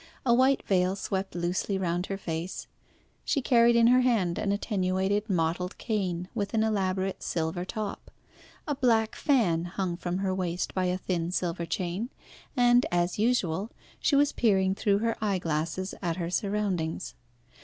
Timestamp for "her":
2.07-2.17, 3.85-4.01, 10.17-10.33, 14.97-15.15, 16.17-16.31